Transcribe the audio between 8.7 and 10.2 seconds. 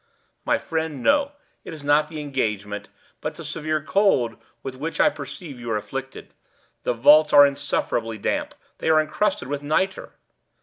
They are encrusted with nitre."